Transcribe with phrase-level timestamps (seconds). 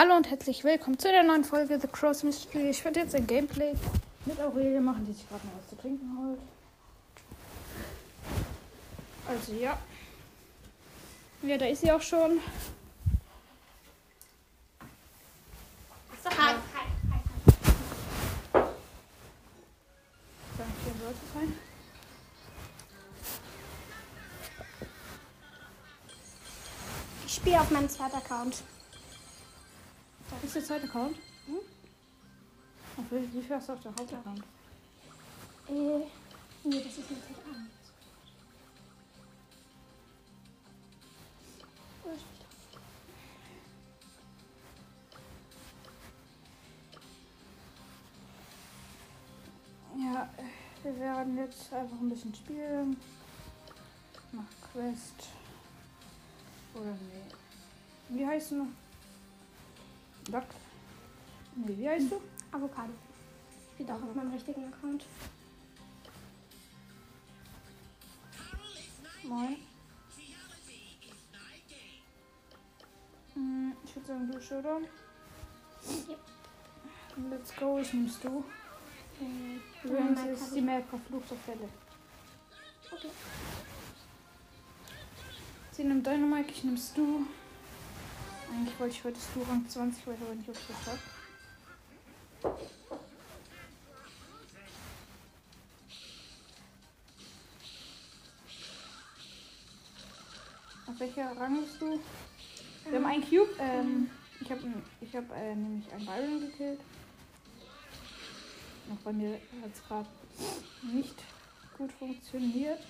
[0.00, 2.70] Hallo und herzlich willkommen zu der neuen Folge The Cross Mystery.
[2.70, 3.74] Ich werde jetzt ein Gameplay
[4.24, 6.38] mit Aurelie machen, die sich gerade noch was zu trinken holt.
[9.28, 9.78] Also ja.
[11.42, 12.40] Ja, da ist sie auch schon.
[16.24, 18.62] So, hi, hi, hi.
[20.56, 21.52] So, hier sollte es sein.
[27.26, 28.62] Ich spiele auf meinem zweiten Account.
[30.42, 31.16] Ist der zweite Account.
[31.46, 31.60] Hm?
[33.10, 34.42] Wie viel hast du auf der Hauptaccount?
[35.68, 35.72] Äh,
[36.64, 37.70] nee, das ist Account.
[42.04, 42.08] Oh,
[49.94, 50.30] bin Ja,
[50.82, 52.96] wir werden jetzt einfach ein bisschen spielen.
[54.32, 55.28] Nach Quest.
[56.74, 58.16] Oder nee.
[58.16, 58.66] Wie heißt du?
[60.30, 60.44] Duck?
[61.56, 62.20] Nee, wie heißt du?
[62.52, 62.92] Avocado.
[63.74, 65.04] Steht auch auf meinem richtigen Account.
[69.24, 69.56] Moin.
[73.34, 74.84] Hm, Ich würde sagen, du Showdown.
[76.08, 76.16] Ja.
[77.30, 78.44] Let's go, ich nimmst du.
[79.20, 81.68] Äh, Übrigens mein ist die Map verflucht auf Fälle.
[82.92, 83.10] Okay.
[85.72, 87.26] Sie nimmt Dynamite, ich nimmst du.
[88.50, 90.98] Eigentlich wollte ich heute Stu Rang 20, weiß aber nicht, ob ich das hab.
[100.88, 102.00] Auf welcher Rang bist du?
[102.88, 103.50] Wir haben einen Cube.
[103.60, 104.10] Ähm,
[104.40, 104.62] ich habe
[105.00, 106.80] ich hab, äh, nämlich einen Byron gekillt.
[108.88, 110.08] Noch bei mir hat es gerade
[110.92, 111.14] nicht
[111.78, 112.80] gut funktioniert.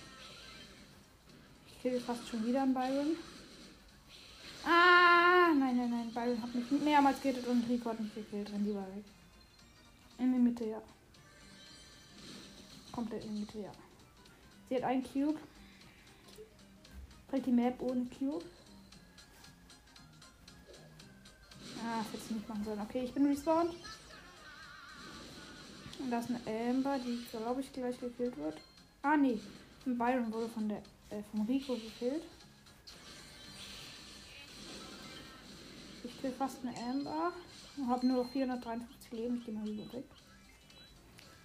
[1.66, 3.16] Ich kill fast schon wieder einen Byron.
[4.64, 6.12] Ah, nein, nein, nein.
[6.12, 8.50] Byron hat mich mehrmals getötet und Rico hat mich gekillt.
[8.52, 9.04] Renn lieber weg.
[10.18, 10.82] In die Mitte, ja.
[12.92, 13.72] Komplett in die Mitte, ja.
[14.68, 15.38] Sie hat einen Cube.
[17.28, 18.44] Bringt die Map ohne Cube.
[21.82, 22.80] Ah, das hätte ich nicht machen sollen.
[22.80, 23.74] Okay, ich bin respawned.
[25.98, 28.58] Und da ist eine Amber, die, glaube ich, gleich gekillt wird.
[29.02, 29.38] Ah, nee.
[29.86, 32.22] Ein Byron wurde von der, äh, vom Rico gekillt.
[36.22, 37.32] Ich fast eine Amber.
[37.76, 39.38] Und habe nur noch 453 Leben.
[39.38, 40.04] Ich gehe mal lieber weg.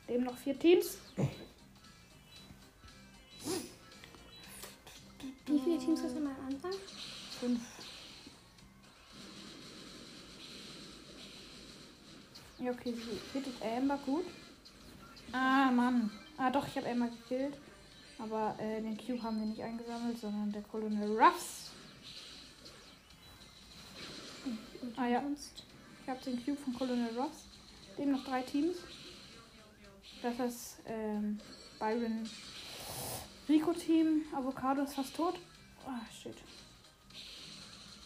[0.08, 0.98] Leben noch vier Teams.
[5.46, 6.74] Wie viele Teams hast du mal am Anfang?
[7.40, 7.60] Fünf.
[12.60, 14.26] Ja, okay, sie hittet Amber gut.
[15.32, 16.12] Ah, Mann.
[16.38, 17.58] Ah, doch, ich habe Amber gekillt.
[18.18, 21.72] Aber äh, den Cube haben wir nicht eingesammelt, sondern der Colonel Ruffs.
[24.82, 25.22] Und Ah, ja.
[25.22, 25.64] sonst?
[26.04, 27.46] Ich habe den Cube von Colonel Ruffs.
[27.98, 28.78] Dem noch drei Teams.
[30.22, 31.40] Das ist ähm,
[31.80, 32.30] Byron
[33.50, 34.24] Rico Team.
[34.34, 35.36] Avocado ist fast tot.
[35.86, 36.36] Ah, shit.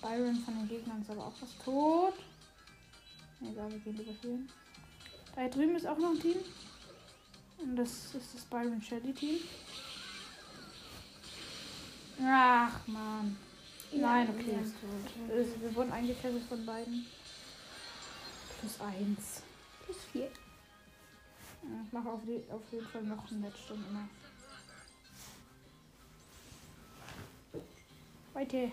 [0.02, 2.14] Byron von den Gegnern ist aber auch fast tot.
[3.42, 4.50] Egal, wir gehen lieber hier hin.
[5.36, 6.38] Da drüben ist auch noch ein Team.
[7.60, 9.40] Und das ist das Byron Shelly Team.
[12.22, 13.38] Ach, man.
[13.92, 14.60] Nein, okay, ja.
[15.36, 17.06] Also, Wir wurden eingekesselt von beiden.
[18.60, 19.42] Plus eins.
[19.86, 20.30] Plus vier.
[21.86, 24.08] Ich mache auf, die, auf jeden Fall noch ein Match dann immer.
[28.34, 28.72] Weiter.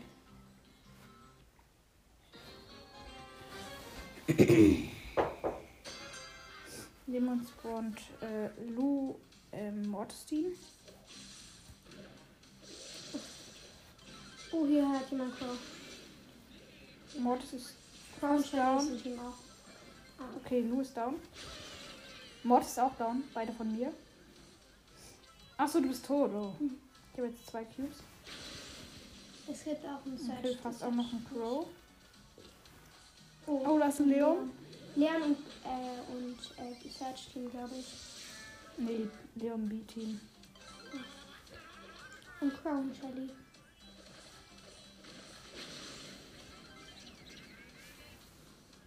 [7.06, 9.17] Neben uns spawnt äh, Lou
[9.52, 10.46] ähm, Mortis-Team.
[14.52, 15.56] Oh, hier hat jemand Crow.
[17.19, 17.75] Mortis ist
[18.20, 18.78] Crow ist down.
[18.78, 19.34] ein Team auch.
[20.19, 21.16] Ah, Okay, Lou ist down.
[22.43, 23.25] Mortis ist auch down.
[23.34, 23.93] Beide von mir.
[25.56, 26.31] Achso, du bist tot.
[26.34, 26.52] Oh.
[27.12, 27.96] Ich habe jetzt zwei Cubes.
[29.50, 30.38] Es gibt auch einen Search.
[30.38, 31.66] Okay, fast auch noch ein Crow.
[33.46, 34.50] Oh, Oh, da ist ein Leon.
[34.96, 37.87] Leon und, äh, und äh, Search Team, glaube ich.
[38.78, 39.06] Nee,
[39.37, 40.20] Leon B-Team.
[42.40, 43.31] Und Crow und Shelly.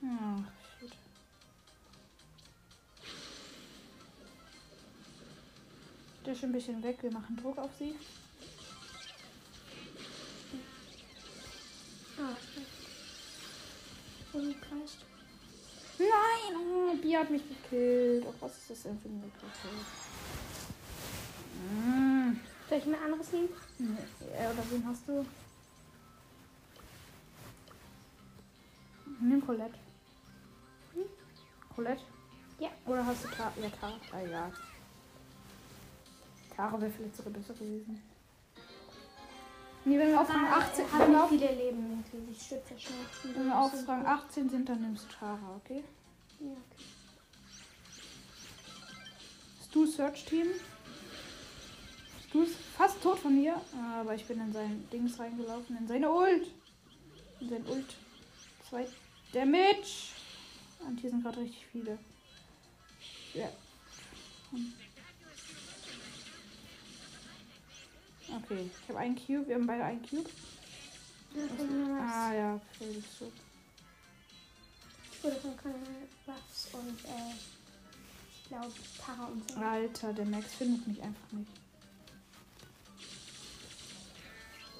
[0.01, 0.43] Ach,
[0.79, 0.91] shit.
[6.25, 6.97] Der ist schon ein bisschen weg.
[7.01, 7.95] Wir machen Druck auf sie.
[12.17, 12.67] Ah, stimmt.
[14.33, 15.05] Umkreist.
[15.97, 16.55] Nein!
[16.57, 18.25] Oh, Bi hat mich gekillt.
[18.27, 19.73] Oh, was ist das denn für eine Kacke?
[21.73, 22.39] Mm.
[22.69, 23.49] Soll ich mir ein anderes nehmen?
[23.79, 25.25] Nee, äh, oder wen hast du?
[29.19, 29.88] Nimm Colette.
[31.79, 32.01] Colette?
[32.59, 32.67] Ja.
[32.87, 33.53] Oder hast du Tara?
[33.61, 33.93] Ja, Tara.
[34.11, 34.51] Ah, ja.
[36.53, 38.03] Tara wäre vielleicht sogar besser gewesen.
[39.85, 42.03] Nee, wenn wir auf Rang 18, hat wenn wir viele Leben.
[42.29, 43.33] Ich ja schnell.
[43.35, 45.85] wenn wir auf Rang 18 sind, dann nimmst du Tara, okay?
[46.41, 46.83] Ja, okay.
[49.65, 50.47] Stu Search Team.
[52.27, 53.55] Stu ist fast tot von mir,
[53.97, 56.51] aber ich bin in sein Dings reingelaufen, in seine Ult.
[57.39, 57.95] In sein Ult.
[58.69, 58.85] Zwei
[59.31, 60.18] Damage.
[60.79, 61.99] Und hier sind gerade richtig viele.
[63.33, 63.49] Ja.
[68.43, 70.29] Okay, ich habe einen Cube, wir haben beide einen Cube.
[71.99, 73.31] Ah ja, das ist so.
[75.11, 77.33] Ich wurde von Colonel Ruffs und äh,
[78.31, 79.57] ich glaube Tara und so.
[79.59, 81.51] Alter, der Max findet mich einfach nicht.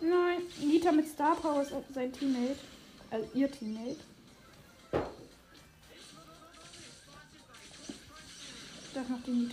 [0.01, 2.59] Nein, Nita mit Star Power ist sein Teammate.
[3.11, 3.97] Also ihr Teammate.
[9.09, 9.49] Das macht die.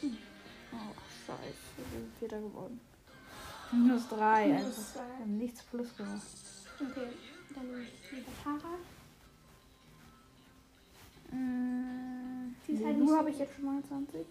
[0.00, 0.16] Hm.
[0.72, 0.92] Oh,
[1.26, 1.40] scheiße.
[1.76, 2.80] Wir sind Vierter geworden.
[3.70, 4.46] Minus drei.
[4.48, 4.82] Minus einfach.
[4.94, 5.00] zwei.
[5.06, 6.22] Wir haben nichts plus gemacht.
[6.80, 7.08] Okay,
[7.54, 8.74] dann nehme ich lieber Tara.
[11.30, 14.26] Mm, Die ist halt so habe ich jetzt schon mal 20.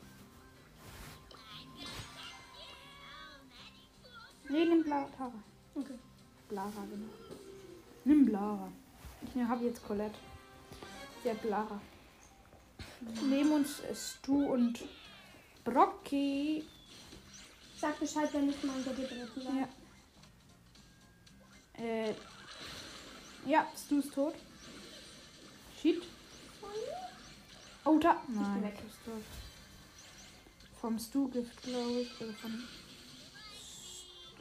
[4.49, 5.31] Nee, nimm Bla Tara.
[5.73, 5.99] Okay.
[6.49, 7.13] Blara, genau.
[8.03, 8.67] Nimm Blara.
[9.23, 10.19] Ich habe jetzt Colette.
[11.23, 11.79] Der Blara.
[13.29, 14.83] Neben uns ist Stu und
[15.63, 16.65] Brocky.
[17.79, 19.55] Sag Bescheid, wenn ich mal bei dir benutzen soll.
[19.57, 19.67] Ja.
[21.83, 22.15] Äh.
[23.45, 24.35] Ja, Stu ist tot.
[25.81, 26.03] Shit.
[27.83, 28.21] Oh, da.
[28.27, 28.75] Nein, weg.
[28.77, 29.23] Stu ist tot.
[30.81, 32.21] Vom Stu-Gift, glaube ich.
[32.21, 32.63] Also von.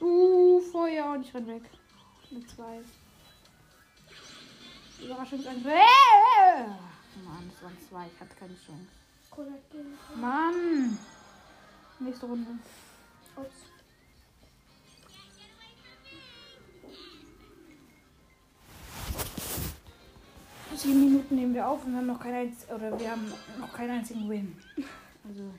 [0.01, 1.63] Uh, Feuer und ich renn weg.
[2.31, 2.81] Mit zwei.
[5.03, 5.75] Überraschungsangriff.
[7.25, 8.07] Mann, das waren zwei.
[8.13, 8.89] Ich hatte keine Chance.
[10.17, 10.99] Mann.
[11.99, 12.51] Nächste Runde.
[13.37, 13.55] Ups.
[20.77, 23.91] Sieben Minuten nehmen wir auf und wir haben noch keinen oder wir haben noch keinen
[23.91, 24.57] einzigen Win.
[25.27, 25.55] Also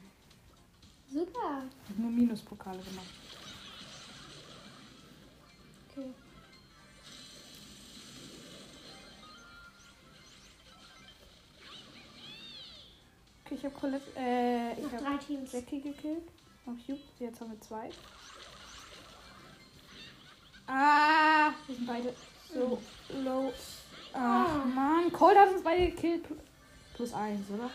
[1.12, 1.63] Super.
[1.98, 3.25] nur Minuspokale gemacht.
[13.45, 15.51] Okay, ich habe Colette, äh, ich habe drei Teams.
[15.51, 16.24] Jackie gekillt.
[16.65, 17.00] Noch Cube.
[17.19, 17.89] Jetzt haben wir zwei.
[20.68, 22.13] Ah, wir sind beide
[22.51, 22.81] so
[23.24, 23.53] low.
[24.13, 24.65] Ach Ah.
[24.65, 26.25] Mann, Cold hat uns beide gekillt.
[26.25, 26.38] Pl-
[26.95, 27.69] Plus eins, oder?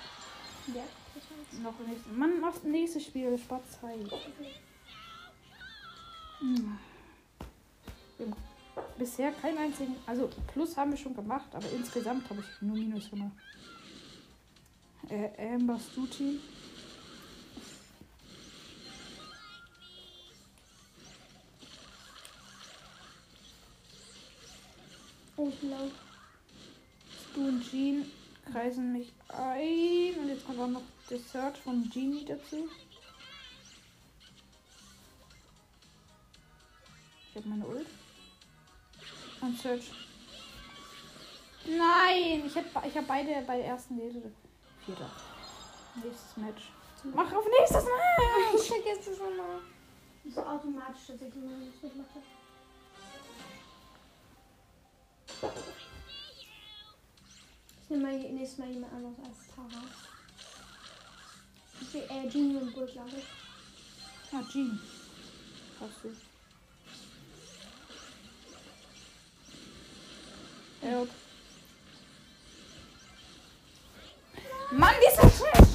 [0.75, 0.82] Ja.
[1.14, 1.62] das war's.
[1.62, 2.12] Noch nächstes.
[2.12, 3.38] Mann, machst nächstes Spiel.
[3.38, 4.06] Spart Zeit.
[4.06, 4.32] Okay.
[6.41, 6.79] Hm.
[8.19, 8.36] Wir haben
[8.98, 9.94] bisher keinen einzigen.
[10.06, 13.32] Also Plus haben wir schon gemacht, aber insgesamt habe ich nur Minus gemacht.
[15.09, 16.41] Äh, Amber Stu Team.
[25.37, 25.91] Oh, low.
[27.31, 28.05] Stu und Jean
[28.45, 30.21] kreisen mich ein.
[30.21, 32.69] Und jetzt kommt auch noch der Search von Genie dazu.
[37.31, 37.87] Ich habe meine Ult.
[39.41, 39.91] Und Search.
[41.67, 42.45] Nein!
[42.47, 44.33] Ich habe ich hab beide bei der ersten Lese.
[44.84, 45.10] Vierter.
[46.03, 46.72] Nächstes Match.
[47.15, 48.55] Mach auf nächstes Match!
[48.55, 49.60] Ich vergesse schon mal.
[50.25, 52.22] Das ist automatisch, dass ich immer nicht mache.
[57.82, 59.84] Ich nehme mal nächstes Mal jemand anderes als Tara.
[61.81, 63.25] Ich will, äh, Genie und Bull, glaube ich.
[64.32, 64.81] Ah, Jean.
[65.81, 66.17] Hast du.
[70.82, 71.10] Help.
[74.70, 75.70] Mann, dieser Scheiß!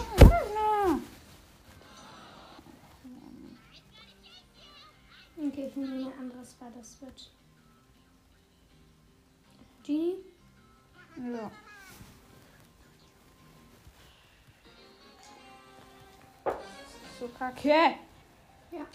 [5.37, 7.31] Okay, ich nehme jemand anderes, weil das wird.
[9.83, 10.15] Genie?
[11.17, 11.51] Ja.
[17.19, 17.67] So kacke.
[18.71, 18.85] Ja.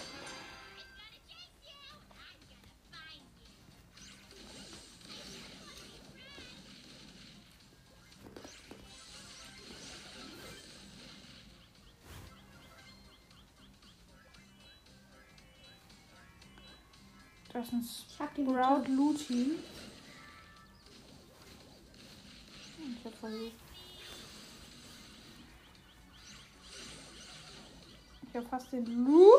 [17.72, 18.84] Ist ein Sprout
[19.14, 19.58] Team.
[22.98, 23.52] Ich hab versucht.
[28.28, 29.30] Ich hab fast den Lu.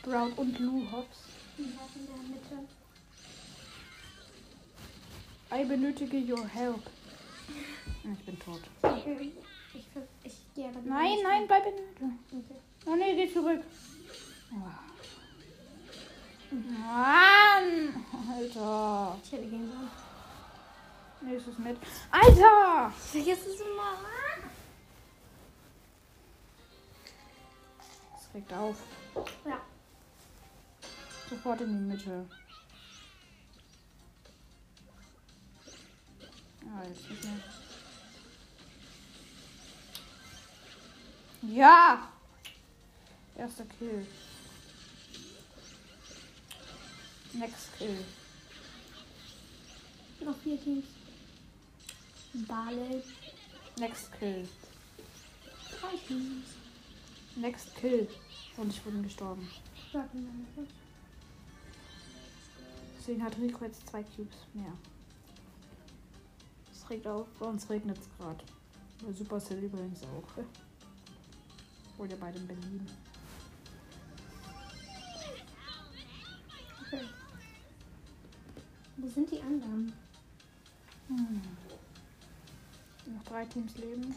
[0.00, 1.18] Sprout und Lou Hops.
[1.58, 2.66] Und was in der Mitte?
[5.52, 6.80] I benötige your help.
[8.04, 8.62] Ich bin tot.
[8.82, 9.06] Ich,
[9.74, 9.86] ich,
[10.24, 11.74] ich gehe aber Nein, nein, bleib in.
[12.38, 12.60] Okay.
[12.86, 13.62] Oh nee, geh zurück.
[16.50, 18.04] Mann!
[18.34, 19.18] Alter.
[19.22, 19.90] Ich hätte gehen sollen.
[21.30, 21.76] Nächstes mit.
[22.10, 22.92] Alter!
[22.96, 23.98] Ich vergesse es immer.
[28.14, 28.76] Das regt auf.
[29.44, 29.60] Ja.
[31.30, 32.26] Sofort in die Mitte.
[36.66, 37.40] Ah, jetzt nicht mehr.
[41.42, 42.08] Ja!
[43.36, 44.04] Erster Kill.
[47.34, 48.04] Next Kill.
[50.24, 50.86] Noch vier Teams.
[52.48, 53.04] Barley.
[53.78, 54.48] Next Kill.
[55.80, 56.46] Drei Teams.
[57.36, 58.08] Next Kill.
[58.56, 59.48] Und ich bin gestorben.
[59.92, 60.26] Sag mir.
[63.10, 64.72] Deswegen hat Rico jetzt zwei Cubes mehr.
[66.70, 67.26] Es regt auf.
[67.40, 68.44] Bei uns regnet es gerade.
[69.04, 70.44] Bei Supercell übrigens auch.
[71.98, 72.86] Oder beide in Berlin.
[76.86, 77.04] Okay.
[78.98, 79.92] Wo sind die anderen?
[81.08, 81.42] Hm.
[83.06, 84.14] Noch drei Teams leben.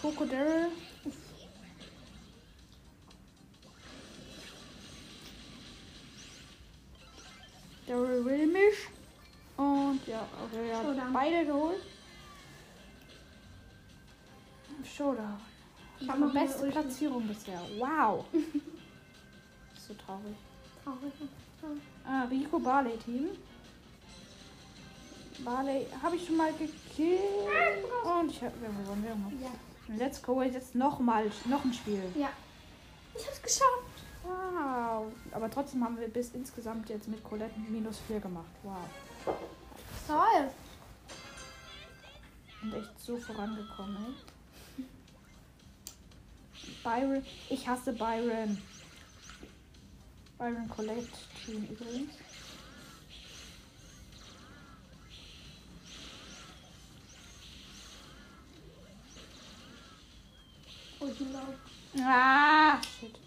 [0.00, 0.70] Coco Daryl.
[7.90, 8.88] Daryl will mich.
[9.56, 11.12] Und ja, okay, er hat Showdown.
[11.12, 11.82] beide geholt.
[14.84, 15.40] Showdown.
[15.98, 16.68] Ich habe noch die eine beste.
[16.68, 17.60] Platzierung bisher.
[17.78, 18.24] Wow.
[19.74, 20.36] so traurig.
[20.84, 21.12] Traurig.
[22.06, 23.30] Ah, Rico Barley Team.
[25.40, 27.20] Barley habe ich schon mal gekillt.
[28.04, 29.42] Und ich habe wir haben gewonnen.
[29.42, 29.96] Ja.
[29.96, 30.42] Let's go.
[30.42, 32.04] Jetzt noch mal noch ein Spiel.
[32.14, 32.30] Ja.
[33.16, 33.89] Ich hab's geschafft.
[34.22, 35.12] Wow.
[35.32, 38.50] Aber trotzdem haben wir bis insgesamt jetzt mit Colette minus 4 gemacht.
[38.62, 38.84] Wow.
[40.06, 40.50] Toll.
[42.62, 44.84] Und echt so vorangekommen, ey.
[46.84, 47.24] Byron.
[47.48, 48.60] Ich hasse Byron.
[50.38, 51.08] Byron Colette
[51.44, 52.12] Team übrigens.
[61.00, 61.54] Oh, Laub.
[62.04, 63.18] Ah, shit.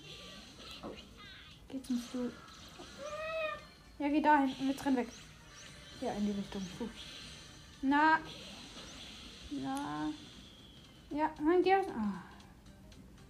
[1.74, 2.32] Geht zum Stuhl.
[3.98, 4.54] Ja, geh dahin.
[4.60, 5.08] Und jetzt renn weg.
[6.02, 6.62] Ja, in die Richtung.
[6.78, 6.88] Puh.
[7.82, 8.20] Na.
[9.50, 10.12] Na.
[11.10, 11.78] Ja, nein, geh.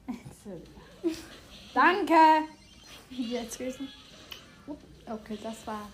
[0.07, 1.21] Jetzt.
[1.73, 2.50] Danke.
[3.09, 3.88] Jetzt gewesen.
[5.05, 5.88] Okay, das war.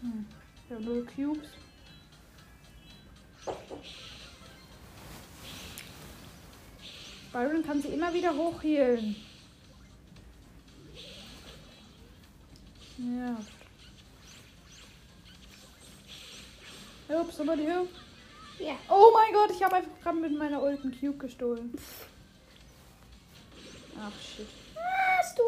[0.00, 0.26] Hm.
[0.68, 1.48] Wir haben null Cubes.
[7.32, 9.16] Byron kann sie immer wieder hochhielen.
[12.98, 13.36] Ja.
[17.08, 17.88] Help, somebody help.
[18.58, 18.76] Ja.
[18.88, 21.72] Oh mein Gott, ich habe einfach gerade mit meiner Ulten Cube gestohlen.
[23.98, 24.46] Ach shit.
[25.18, 25.42] Hast du?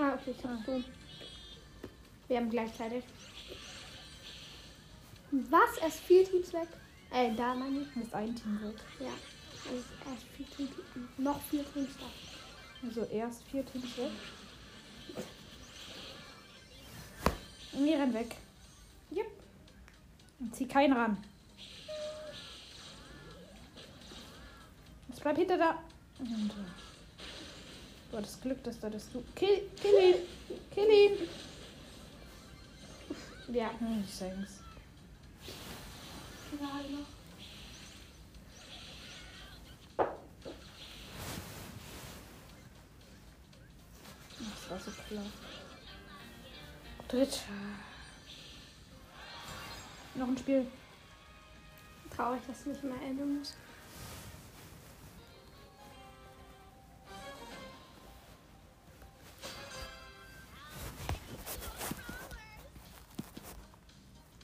[0.00, 0.84] Ah, okay, ich hab du.
[2.28, 3.04] Wir haben gleichzeitig.
[5.30, 5.78] Was?
[5.82, 6.68] Erst vier Teams weg?
[7.12, 8.02] Äh, da meine ich.
[8.02, 8.76] Ist ein Team weg.
[9.00, 9.12] Ja.
[9.66, 10.70] Also erst vier Teams.
[11.18, 12.86] Noch vier da.
[12.86, 13.64] Also erst vier
[13.96, 14.10] weg.
[17.72, 18.36] Und wir rennen weg.
[19.10, 19.26] Yep.
[20.40, 21.24] Und zieh keinen ran.
[25.08, 25.82] Jetzt bleib hinter da.
[26.18, 26.84] Und, äh,
[28.14, 29.24] Du hattest Glück, dass da das du.
[29.34, 30.14] Kill, kill ihn!
[30.72, 31.28] Kill ihn!
[33.52, 33.70] Ja.
[34.06, 34.60] Ich sag's.
[36.52, 37.13] Gerade noch.
[44.68, 45.22] So klar.
[47.08, 47.38] Dritter.
[50.14, 50.66] Noch ein Spiel.
[52.14, 53.54] Traurig, dass ich nicht mehr erinnern muss.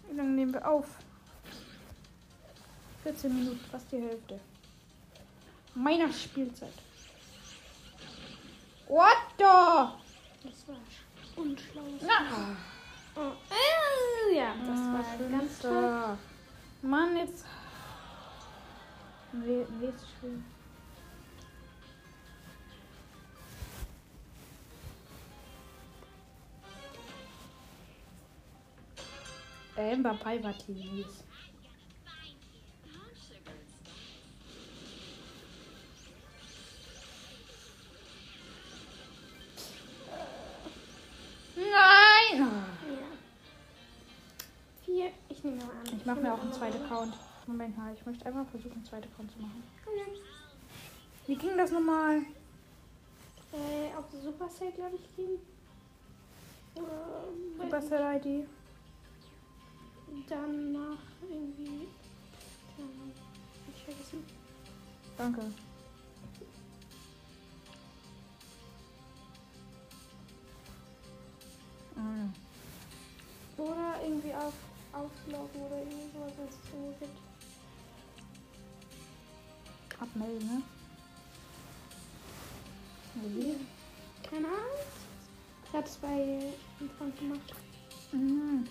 [0.08, 0.86] Wie lange nehmen wir auf?
[3.04, 4.40] 14 Minuten, fast die Hälfte.
[5.74, 6.72] Meiner Spielzeit.
[8.86, 9.99] What the?
[10.70, 11.82] War unschlau.
[13.16, 13.32] Oh.
[13.50, 16.18] Äh, ja, das Ah, war ganz toll.
[16.82, 17.44] Mann, jetzt.
[19.32, 20.42] Nee, nächstes Spiel.
[29.76, 30.66] Amber Pivatis.
[30.68, 31.04] Nein!
[46.10, 47.14] Mache mir auch einen zweiten Account.
[47.46, 49.62] Moment mal, ich möchte einfach versuchen, einen zweiten Account zu machen.
[51.26, 52.22] Wie ging das nochmal?
[53.52, 55.38] Äh, auf Supercell, glaube ich, kriegen.
[56.74, 57.24] Oder
[57.58, 58.46] bei- Supercell ID.
[60.28, 61.86] dann nach irgendwie.
[62.78, 63.12] Ahnung,
[63.66, 64.24] hab Ich vergessen.
[65.16, 65.42] Danke.
[71.96, 72.28] Ah,
[73.62, 74.52] Oder irgendwie auf
[74.92, 77.18] auflaufen oder irgendwie sowas, wenn es irgendwie gibt.
[80.00, 80.62] Abmelden, ne?
[83.14, 83.56] Wie?
[84.26, 84.80] Keine Ahnung.
[85.66, 86.40] Ich hab's bei
[86.96, 87.54] Freund gemacht.
[88.12, 88.66] Mhm.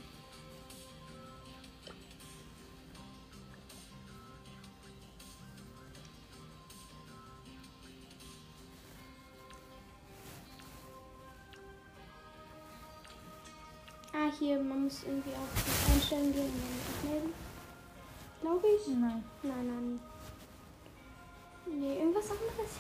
[14.40, 17.34] Hier, man muss irgendwie auf die Einstellungen gehen und dann abmelden.
[18.42, 18.88] Glaube ich.
[18.88, 19.24] Nein.
[19.44, 20.00] Nein, nein.
[21.66, 22.72] Nee, irgendwas anderes.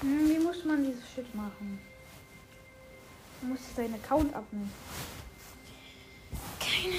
[0.00, 1.78] Hm, wie muss man dieses Shit machen?
[3.42, 4.72] Man muss seinen Account abnehmen.
[6.58, 6.94] Keine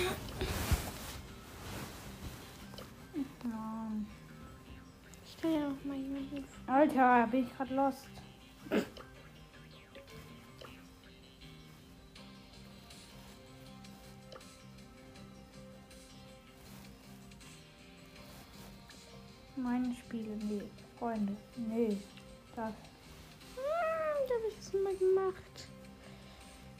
[3.43, 4.07] Mann.
[5.25, 6.45] Ich kann ja auch mal jemanden.
[6.67, 8.07] Alter, bin ich gerade lost.
[19.63, 20.61] Meine Spiele, nee.
[20.97, 21.97] Freunde, nee.
[22.55, 22.71] Das.
[23.55, 25.67] Hm, da habe ich das mal gemacht.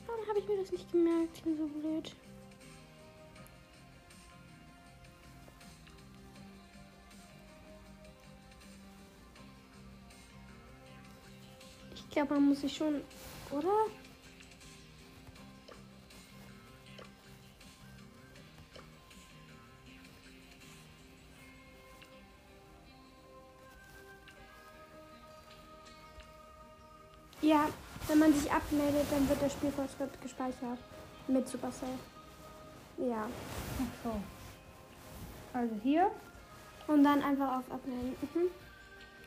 [0.08, 1.38] Warum habe ich mir das nicht gemerkt?
[1.38, 2.16] Ich bin so blöd.
[11.96, 13.02] Ich glaube, man muss sich schon,
[13.52, 13.88] oder?
[27.50, 27.68] Ja,
[28.08, 30.78] wenn man sich abmeldet, dann wird der Spielfortschritt gespeichert.
[31.28, 31.98] Mit Supercell.
[33.00, 33.28] Ja.
[33.80, 34.12] Ach so.
[35.58, 36.12] Also hier.
[36.86, 38.16] Und dann einfach auf Abmelden.
[38.22, 38.52] Mhm.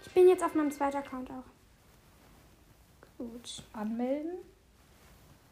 [0.07, 1.43] Ich bin jetzt auf meinem zweiten Account auch.
[3.19, 3.65] Gut.
[3.73, 4.39] Anmelden.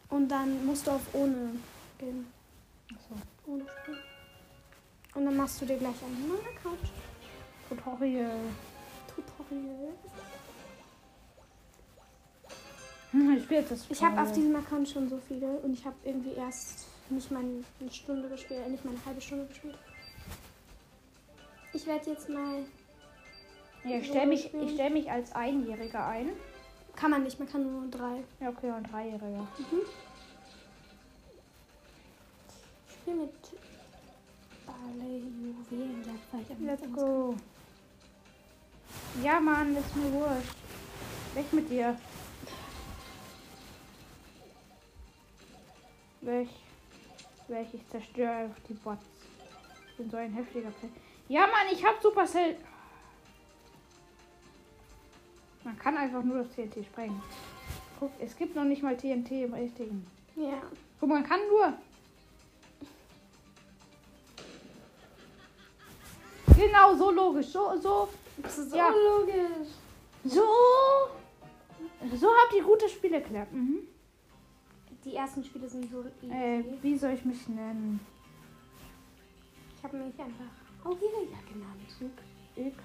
[0.08, 1.50] Und dann musst du auf ohne
[1.98, 2.32] gehen.
[2.92, 3.50] Ach so.
[3.52, 3.98] Ohne Spiel.
[5.16, 6.88] Und dann machst du dir gleich einen neuen Account.
[7.68, 8.38] Tutorial.
[9.08, 9.92] Tutorial.
[13.12, 16.32] Ich jetzt das Ich habe auf diesem Account schon so viele und ich habe irgendwie
[16.32, 19.76] erst nicht mal eine Stunde gespielt, nicht mal eine halbe Stunde gespielt.
[21.72, 22.64] Ich werde jetzt mal.
[23.84, 26.30] Ja, ich stelle mich, ich stell mich als Einjähriger ein.
[26.94, 28.22] Kann man nicht, man kann nur drei.
[28.40, 29.48] Ja, okay, und Dreijähriger.
[29.58, 29.66] Ich
[32.94, 33.32] spiele mit
[34.66, 35.22] Barley
[35.70, 37.34] Juwelenjagd, weil ich am Let's go.
[39.24, 40.54] Ja, Mann, ist mir wurscht.
[41.34, 41.96] Weg mit dir.
[46.22, 46.48] Weg.
[47.48, 49.04] Weg, ich zerstöre einfach die Bots.
[49.90, 50.88] Ich bin so ein heftiger Play.
[51.28, 52.56] Ja, Mann, ich hab Supercell.
[55.64, 57.22] Man kann einfach nur das TNT sprengen.
[57.98, 60.06] Guck, es gibt noch nicht mal TNT im richtigen.
[60.36, 60.62] Ja.
[60.98, 61.74] Guck, man kann nur.
[66.56, 67.46] Genau, so logisch.
[67.48, 68.08] So, so,
[68.44, 68.88] ist Ja.
[68.90, 69.68] logisch.
[70.24, 70.42] so.
[72.16, 73.52] So habt ihr gute Spiele erklärt.
[73.52, 73.86] Mhm.
[75.04, 76.32] Die ersten Spiele sind so easy.
[76.32, 78.00] Äh, wie soll ich mich nennen?
[79.76, 82.14] Ich habe mich einfach Aurelia genannt.
[82.56, 82.76] X.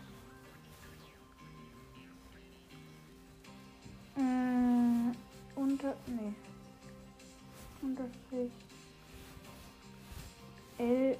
[4.17, 5.95] Äh, unter.
[6.07, 6.33] Nee.
[7.81, 8.51] Unterstrich.
[10.77, 11.17] L.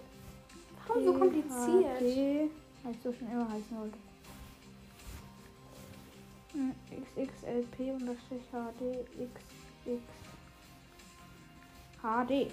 [0.88, 2.02] Warum so kompliziert?
[2.02, 2.50] D,
[2.84, 3.98] weil ich so schon immer heißen wollte.
[6.54, 9.06] Hm, XXLP unterstrich HD
[9.84, 10.02] XX
[12.06, 12.52] HD.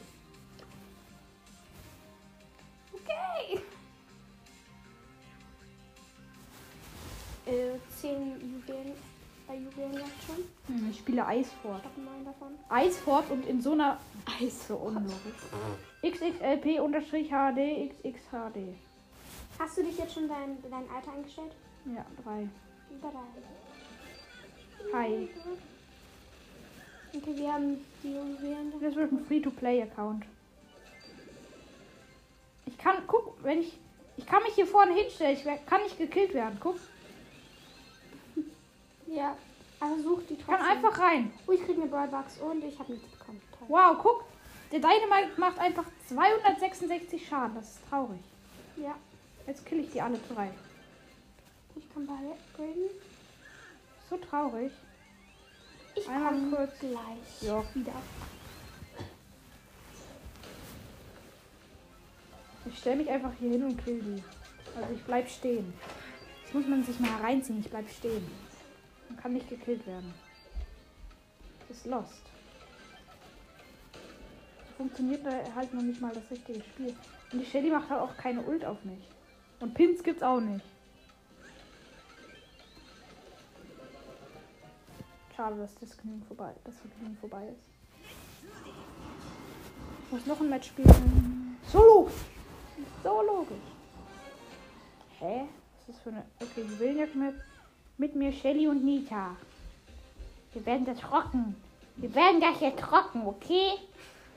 [2.95, 3.61] Okay.
[7.47, 8.93] Äh, zehn Juwelen
[9.47, 10.37] bei Juwelenjagd schon.
[10.69, 11.83] Hm, ich spiele Eisfort.
[11.85, 12.53] Ich neun davon.
[12.69, 13.99] Eisfort und in so einer.
[14.41, 15.43] Eis so unlogisch.
[16.03, 18.75] XXLP unterstrich HD XXHD.
[19.59, 21.53] Hast du dich jetzt schon dein, dein Alter eingestellt?
[21.85, 22.49] Ja, drei.
[23.01, 23.19] Drei.
[24.93, 25.29] Hi.
[27.14, 27.37] Okay.
[27.37, 28.72] Wir haben die Juwelen.
[28.81, 30.25] Das wird ein Free-to-Play-Account.
[32.66, 33.79] Ich kann, guck, wenn ich.
[34.16, 35.37] Ich kann mich hier vorne hinstellen.
[35.37, 36.57] Ich kann nicht gekillt werden.
[36.61, 36.77] Guck.
[39.07, 39.37] Ja,
[39.79, 40.77] aber such die Ich kann trotzdem.
[40.87, 41.33] einfach rein.
[41.46, 43.42] Oh, ich krieg eine Brawlbox und ich habe nichts bekommen.
[43.59, 43.68] Toll.
[43.68, 44.25] Wow, guck.
[44.70, 47.55] Der Dynamite macht einfach 266 Schaden.
[47.57, 48.20] Das ist traurig.
[48.79, 48.94] Ja,
[49.46, 50.51] Jetzt kill ich die alle drei.
[51.77, 52.88] ich kann beide upgraden.
[54.09, 54.72] So traurig.
[55.94, 56.78] Ich Einmal komme kurz.
[56.81, 57.62] gleich Ja.
[57.74, 57.92] wieder.
[62.66, 64.22] Ich stelle mich einfach hier hin und kill die.
[64.76, 65.72] Also ich bleib stehen.
[66.44, 67.61] Das muss man sich mal reinziehen.
[67.61, 68.26] Ich bleib stehen.
[69.09, 70.14] Man kann nicht gekillt werden.
[71.68, 72.22] Das ist lost.
[73.92, 76.94] So funktioniert da halt noch nicht mal das richtige Spiel.
[77.33, 79.00] Und die Shelly macht halt auch keine Ult auf mich.
[79.61, 80.64] Und Pins gibt's auch nicht.
[85.37, 87.64] Schade, dass das Vergnügen vorbei, das Vergnügen vorbei ist.
[90.07, 91.59] Ich muss noch ein Match spielen.
[91.68, 92.11] Solo!
[93.03, 93.57] So logisch.
[95.18, 95.42] Hä?
[95.47, 96.25] Was ist das für eine.
[96.40, 97.35] Okay, die will jetzt mit,
[97.97, 99.37] mit mir Shelly und Nita.
[100.53, 101.57] Wir werden das rocken.
[101.97, 103.73] Wir werden das jetzt rocken, okay?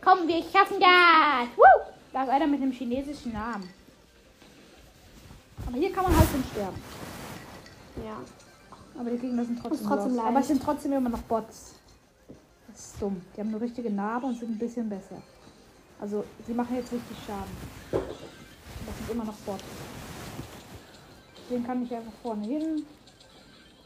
[0.01, 1.57] Komm, wir schaffen das!
[1.57, 1.91] Woo!
[2.13, 3.69] Da ist einer mit einem chinesischen Namen.
[5.67, 6.81] Aber hier kann man halt schon sterben.
[8.05, 8.17] Ja.
[8.97, 10.27] Aber die Gegner sind trotzdem, trotzdem leicht.
[10.27, 11.75] Aber es sind trotzdem immer noch Bots.
[12.67, 13.21] Das ist dumm.
[13.35, 15.21] Die haben eine richtige Narbe und sind ein bisschen besser.
[15.99, 17.51] Also, sie machen jetzt richtig Schaden.
[17.91, 19.63] Das sind immer noch Bots.
[21.49, 22.85] Den kann ich einfach vorne hin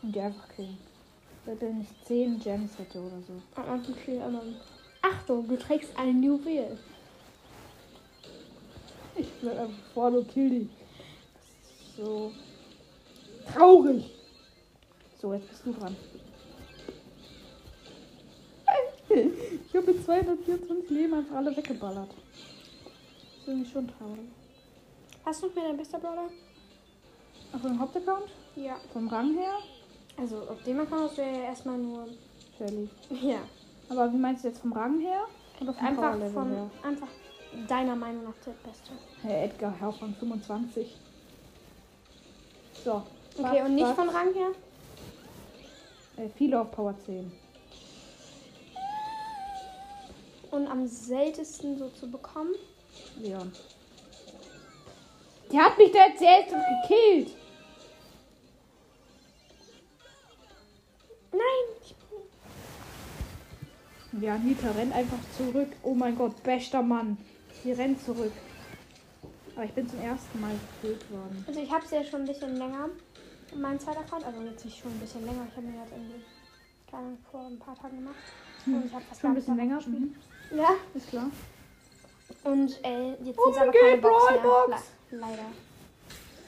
[0.01, 0.77] und die einfach killen.
[1.45, 3.93] Wenn ich 10 Gems hätte oder so.
[4.05, 4.55] Viel anderen.
[5.01, 6.77] Achtung, du trägst einen Juwel.
[9.15, 10.69] Ich bleib einfach vorne und kill die.
[11.33, 12.31] Das ist so
[13.51, 14.18] traurig.
[15.21, 15.95] So, jetzt bist du dran.
[19.09, 22.09] Ich habe mit 224 Leben einfach alle weggeballert.
[22.09, 24.29] Das ist irgendwie schon traurig.
[25.25, 26.29] Hast du noch mehr dein bester Brawler?
[27.53, 28.29] Auf dem Hauptaccount?
[28.55, 28.77] Ja.
[28.93, 29.55] Vom Rang her?
[30.17, 32.07] Also auf dem Account hast du ja erstmal nur.
[32.57, 32.89] Shelly.
[33.09, 33.39] Ja.
[33.89, 35.21] Aber wie meinst du jetzt vom Rang her?
[35.61, 36.51] Oder vom Einfach von.
[36.51, 36.69] her?
[36.83, 37.07] Einfach
[37.67, 38.91] deiner Meinung nach der beste.
[39.23, 40.95] Herr Edgar, Herr von 25.
[42.83, 42.91] So.
[42.93, 43.03] Okay,
[43.61, 43.95] was- und nicht was?
[43.95, 44.51] von Rang her?
[46.19, 47.31] Äh, viele auf Power 10.
[50.51, 52.55] Und am seltensten so zu bekommen?
[53.19, 53.51] Leon.
[55.51, 56.53] Der hat mich da jetzt selbst
[56.87, 57.35] gekillt.
[61.31, 61.41] Nein!
[64.21, 65.69] Ja, Nita rennt einfach zurück.
[65.83, 67.17] Oh mein Gott, bester Mann.
[67.63, 68.33] Sie rennt zurück.
[69.55, 71.45] Aber ich bin zum ersten Mal gekillt worden.
[71.47, 72.89] Also ich habe es ja schon ein bisschen länger.
[73.55, 75.45] Mein zweiter Account, also jetzt nicht schon ein bisschen länger.
[75.49, 76.23] Ich habe mir das irgendwie
[76.89, 78.15] keine vor ein paar Tagen gemacht.
[78.65, 79.75] Und ich habe fast Schon ein bisschen länger.
[79.77, 79.99] gespielt.
[79.99, 80.15] Mhm.
[80.57, 80.69] Ja.
[80.93, 81.27] Ist klar.
[82.43, 84.39] Und äh, jetzt Oh, ist aber keine Box mehr.
[84.41, 84.81] Brawlbox.
[85.11, 85.45] Le leider.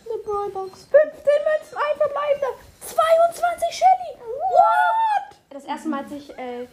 [0.05, 0.85] Eine Brawlbox.
[0.85, 2.53] 15 Münzen, ein verbleibender.
[2.81, 4.19] 22 Shelly.
[4.19, 5.37] What?
[5.49, 6.63] Das erste Mal, als ich äh,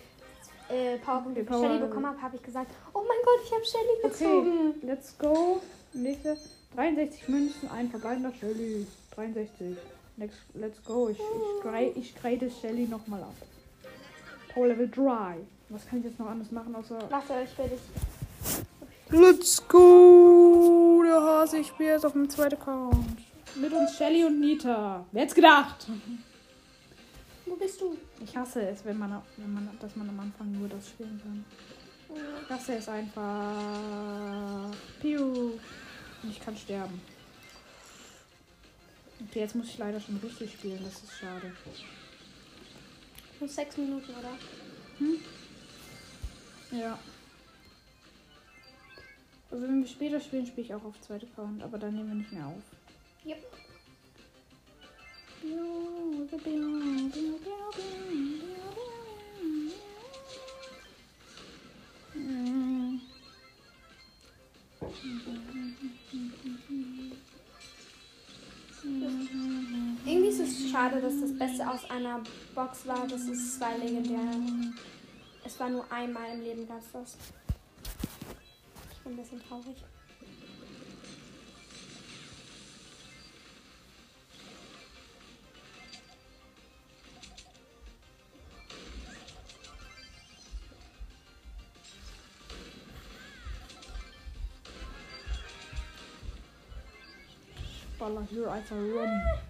[0.70, 3.64] äh, Powerpunkte für Shelly Power- bekommen habe, habe ich gesagt, oh mein Gott, ich habe
[3.64, 4.74] Shelly gezogen.
[4.76, 5.60] Okay, let's go.
[5.94, 6.36] Nächste.
[6.76, 8.86] 63 Münzen, ein verbleibender Shelly.
[9.14, 9.76] 63.
[10.18, 11.08] Next, let's go.
[11.08, 13.34] Ich, ich, grade, ich grade Shelly nochmal ab.
[14.52, 15.36] Power Level 3.
[15.68, 16.98] Was kann ich jetzt noch anders machen, außer.
[17.08, 17.80] Warte, ich will dich.
[19.10, 21.04] Let's go!
[21.06, 23.16] Der Hase, ich spiele jetzt auf dem zweiten Account.
[23.54, 25.06] Mit uns Shelly und Nita.
[25.12, 25.86] Wer hätte gedacht?
[27.46, 27.96] Wo bist du?
[28.20, 31.44] Ich hasse es, wenn man, wenn man, dass man am Anfang nur das spielen kann.
[32.42, 34.74] Ich hasse es einfach.
[35.00, 35.52] Piu.
[36.22, 37.00] Und ich kann sterben.
[39.20, 40.80] Okay, jetzt muss ich leider schon richtig spielen.
[40.82, 41.52] Das ist schade.
[43.40, 44.38] Nur sechs Minuten, oder?
[46.70, 46.98] Ja.
[49.50, 52.14] Also wenn wir später spielen, spiele ich auch auf zweite Account, aber dann nehmen wir
[52.16, 52.62] nicht mehr auf.
[53.24, 53.44] Yep.
[70.70, 72.20] Schade, dass das Beste aus einer
[72.54, 73.06] Box war.
[73.06, 74.36] Das ist zwei legendäre.
[75.44, 77.16] Es war nur einmal im Leben es das.
[78.92, 79.76] Ich bin ein bisschen traurig.
[97.98, 99.47] Baller hier einfach rum.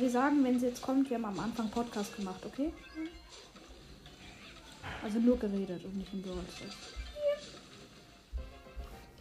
[0.00, 2.72] Wir sagen, wenn sie jetzt kommt, wir haben am Anfang Podcast gemacht, okay?
[5.02, 6.44] Also nur geredet und nicht im Brawl.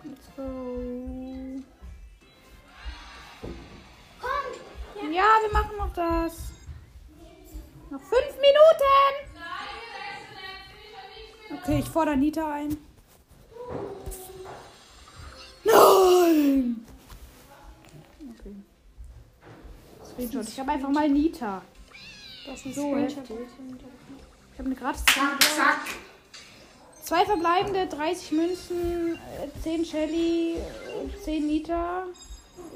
[0.04, 1.64] Let's go.
[5.12, 6.52] Ja, wir machen noch das.
[7.90, 9.26] Noch fünf Minuten.
[11.62, 12.78] Okay, ich fordere Nita ein.
[15.64, 16.85] Nein!
[20.16, 20.48] Screenshot.
[20.48, 21.62] Ich habe einfach mal Nita.
[22.46, 23.24] Das ist ein So Screenshot.
[23.30, 25.04] Ich habe eine gratis
[27.04, 32.06] Zwei verbleibende, 30 Münzen, äh, 10 Shelly, äh, 10 Nita.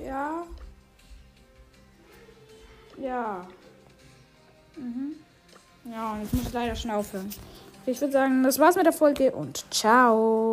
[0.06, 0.43] Ja.
[2.97, 3.47] Ja.
[4.75, 5.15] Mhm.
[5.86, 7.34] Ja, und jetzt muss ich leider schon aufhören.
[7.86, 10.47] Ich würde sagen, das war's mit der Folge und ciao.